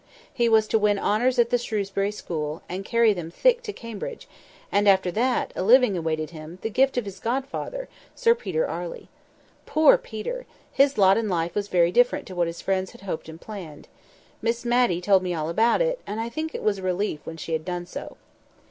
He 0.33 0.49
was 0.49 0.67
to 0.69 0.79
win 0.79 0.97
honours 0.97 1.37
at 1.37 1.51
the 1.51 1.59
Shrewsbury 1.59 2.09
School, 2.11 2.63
and 2.67 2.83
carry 2.83 3.13
them 3.13 3.29
thick 3.29 3.61
to 3.61 3.71
Cambridge, 3.71 4.27
and 4.71 4.89
after 4.89 5.11
that, 5.11 5.53
a 5.55 5.61
living 5.61 5.95
awaited 5.95 6.31
him, 6.31 6.57
the 6.63 6.71
gift 6.71 6.97
of 6.97 7.05
his 7.05 7.19
godfather, 7.19 7.87
Sir 8.15 8.33
Peter 8.33 8.67
Arley. 8.67 9.09
Poor 9.67 9.99
Peter! 9.99 10.47
his 10.71 10.97
lot 10.97 11.17
in 11.17 11.29
life 11.29 11.53
was 11.53 11.67
very 11.67 11.91
different 11.91 12.25
to 12.25 12.35
what 12.35 12.47
his 12.47 12.61
friends 12.63 12.93
had 12.93 13.01
hoped 13.01 13.29
and 13.29 13.39
planned. 13.39 13.87
Miss 14.41 14.65
Matty 14.65 15.01
told 15.01 15.21
me 15.21 15.35
all 15.35 15.49
about 15.49 15.83
it, 15.83 16.01
and 16.07 16.19
I 16.19 16.29
think 16.29 16.55
it 16.55 16.63
was 16.63 16.79
a 16.79 16.81
relief 16.81 17.19
when 17.23 17.37
she 17.37 17.53
had 17.53 17.63
done 17.63 17.85
so. 17.85 18.17